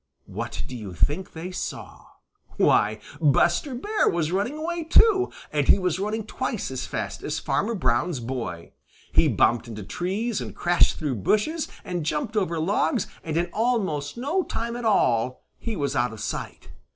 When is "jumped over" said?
12.03-12.57